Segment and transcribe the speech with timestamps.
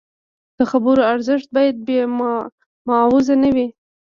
[0.57, 1.99] د خبرو ارزښت باید بې
[2.87, 3.67] معاوضې نه وي.